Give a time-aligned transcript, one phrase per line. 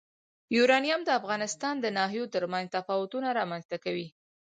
[0.55, 4.07] یورانیم د افغانستان د ناحیو ترمنځ تفاوتونه رامنځ ته کوي.